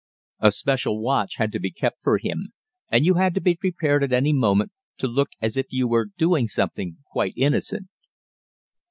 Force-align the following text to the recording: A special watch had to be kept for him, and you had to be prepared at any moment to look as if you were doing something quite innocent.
A 0.39 0.49
special 0.49 0.99
watch 0.99 1.35
had 1.35 1.51
to 1.51 1.59
be 1.59 1.69
kept 1.69 2.01
for 2.01 2.17
him, 2.17 2.53
and 2.89 3.05
you 3.05 3.13
had 3.13 3.35
to 3.35 3.39
be 3.39 3.55
prepared 3.55 4.03
at 4.03 4.11
any 4.11 4.33
moment 4.33 4.71
to 4.97 5.05
look 5.07 5.29
as 5.39 5.55
if 5.57 5.67
you 5.69 5.87
were 5.87 6.09
doing 6.17 6.47
something 6.47 6.97
quite 7.11 7.35
innocent. 7.37 7.87